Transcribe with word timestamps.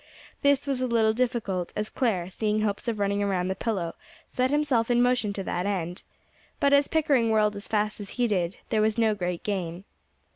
This 0.41 0.65
was 0.65 0.81
a 0.81 0.87
little 0.87 1.13
difficult, 1.13 1.71
as 1.75 1.91
Clare, 1.91 2.27
seeing 2.31 2.61
hopes 2.61 2.87
of 2.87 2.97
running 2.97 3.21
around 3.21 3.49
the 3.49 3.55
pillow, 3.55 3.93
set 4.27 4.49
himself 4.49 4.89
in 4.89 4.99
motion 4.99 5.31
to 5.33 5.43
that 5.43 5.67
end. 5.67 6.01
But 6.59 6.73
as 6.73 6.87
Pickering 6.87 7.29
whirled 7.29 7.55
as 7.55 7.67
fast 7.67 7.99
as 7.99 8.09
he 8.17 8.25
did, 8.25 8.57
there 8.69 8.81
was 8.81 8.97
no 8.97 9.13
great 9.13 9.43
gain. 9.43 9.83